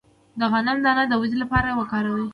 [0.39, 2.27] د غنم دانه د ودې لپاره وکاروئ